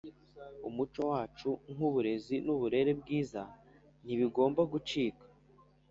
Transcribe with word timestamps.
umuco 0.67 1.01
wacu 1.11 1.49
nk’uburezi 1.73 2.35
n’uburere 2.45 2.91
bwiza 3.01 3.41
ntibigomba 4.03 4.61
gucika 4.71 5.25